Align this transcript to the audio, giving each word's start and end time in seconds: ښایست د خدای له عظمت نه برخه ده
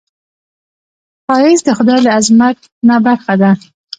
ښایست 1.25 1.65
د 1.65 1.69
خدای 1.77 1.99
له 2.05 2.11
عظمت 2.17 2.57
نه 2.87 2.95
برخه 3.05 3.33
ده 3.41 3.51